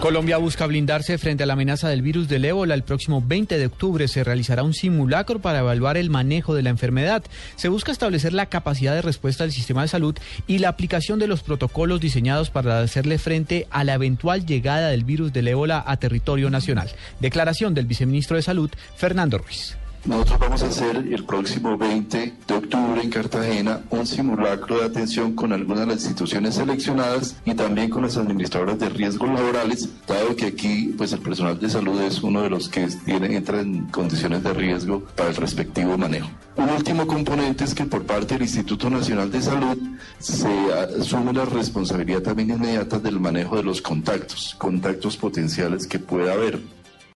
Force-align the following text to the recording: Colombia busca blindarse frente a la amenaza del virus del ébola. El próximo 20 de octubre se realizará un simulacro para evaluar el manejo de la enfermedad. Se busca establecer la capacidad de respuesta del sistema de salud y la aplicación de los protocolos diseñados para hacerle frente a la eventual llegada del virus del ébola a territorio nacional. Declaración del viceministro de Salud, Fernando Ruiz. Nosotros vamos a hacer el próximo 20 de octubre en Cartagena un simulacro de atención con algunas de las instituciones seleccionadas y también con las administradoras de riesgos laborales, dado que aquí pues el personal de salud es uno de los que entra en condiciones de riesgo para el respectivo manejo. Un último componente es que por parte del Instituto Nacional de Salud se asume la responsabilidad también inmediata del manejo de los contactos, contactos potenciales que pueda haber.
Colombia 0.00 0.36
busca 0.36 0.66
blindarse 0.66 1.16
frente 1.16 1.42
a 1.42 1.46
la 1.46 1.54
amenaza 1.54 1.88
del 1.88 2.02
virus 2.02 2.28
del 2.28 2.44
ébola. 2.44 2.74
El 2.74 2.84
próximo 2.84 3.22
20 3.26 3.58
de 3.58 3.66
octubre 3.66 4.06
se 4.08 4.22
realizará 4.22 4.62
un 4.62 4.74
simulacro 4.74 5.40
para 5.40 5.60
evaluar 5.60 5.96
el 5.96 6.10
manejo 6.10 6.54
de 6.54 6.62
la 6.62 6.70
enfermedad. 6.70 7.24
Se 7.56 7.68
busca 7.68 7.92
establecer 7.92 8.32
la 8.32 8.46
capacidad 8.46 8.94
de 8.94 9.02
respuesta 9.02 9.44
del 9.44 9.52
sistema 9.52 9.82
de 9.82 9.88
salud 9.88 10.14
y 10.46 10.58
la 10.58 10.68
aplicación 10.68 11.18
de 11.18 11.26
los 11.26 11.42
protocolos 11.42 12.00
diseñados 12.00 12.50
para 12.50 12.80
hacerle 12.80 13.18
frente 13.18 13.66
a 13.70 13.84
la 13.84 13.94
eventual 13.94 14.44
llegada 14.44 14.90
del 14.90 15.04
virus 15.04 15.32
del 15.32 15.48
ébola 15.48 15.82
a 15.86 15.96
territorio 15.96 16.50
nacional. 16.50 16.90
Declaración 17.18 17.74
del 17.74 17.86
viceministro 17.86 18.36
de 18.36 18.42
Salud, 18.42 18.70
Fernando 18.96 19.38
Ruiz. 19.38 19.76
Nosotros 20.06 20.38
vamos 20.38 20.62
a 20.62 20.66
hacer 20.68 20.96
el 20.96 21.24
próximo 21.24 21.76
20 21.76 22.34
de 22.46 22.54
octubre 22.54 23.02
en 23.02 23.10
Cartagena 23.10 23.80
un 23.90 24.06
simulacro 24.06 24.78
de 24.78 24.84
atención 24.84 25.34
con 25.34 25.52
algunas 25.52 25.80
de 25.80 25.86
las 25.86 26.04
instituciones 26.04 26.54
seleccionadas 26.54 27.34
y 27.44 27.54
también 27.54 27.90
con 27.90 28.02
las 28.02 28.16
administradoras 28.16 28.78
de 28.78 28.88
riesgos 28.88 29.28
laborales, 29.28 29.88
dado 30.06 30.36
que 30.36 30.46
aquí 30.46 30.94
pues 30.96 31.12
el 31.12 31.18
personal 31.18 31.58
de 31.58 31.68
salud 31.68 32.00
es 32.02 32.22
uno 32.22 32.42
de 32.42 32.50
los 32.50 32.68
que 32.68 32.86
entra 33.06 33.60
en 33.60 33.86
condiciones 33.86 34.44
de 34.44 34.54
riesgo 34.54 35.02
para 35.16 35.30
el 35.30 35.36
respectivo 35.36 35.98
manejo. 35.98 36.30
Un 36.54 36.70
último 36.70 37.04
componente 37.08 37.64
es 37.64 37.74
que 37.74 37.84
por 37.84 38.04
parte 38.04 38.34
del 38.34 38.44
Instituto 38.44 38.88
Nacional 38.88 39.32
de 39.32 39.42
Salud 39.42 39.76
se 40.20 40.48
asume 41.00 41.32
la 41.32 41.46
responsabilidad 41.46 42.22
también 42.22 42.50
inmediata 42.50 43.00
del 43.00 43.18
manejo 43.18 43.56
de 43.56 43.64
los 43.64 43.82
contactos, 43.82 44.54
contactos 44.56 45.16
potenciales 45.16 45.84
que 45.88 45.98
pueda 45.98 46.32
haber. 46.32 46.75